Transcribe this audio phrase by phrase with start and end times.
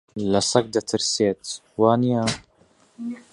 [0.31, 1.43] لە سەگ دەترسێت،
[1.81, 2.23] وانییە؟